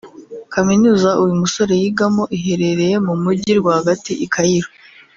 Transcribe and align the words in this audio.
Kaminuza 0.53 1.09
uyu 1.23 1.35
musore 1.41 1.73
yigamo 1.81 2.23
iherereye 2.37 2.95
mu 3.07 3.13
Mujyi 3.23 3.51
rwagati 3.59 4.13
i 4.25 4.27
Cairo 4.33 4.69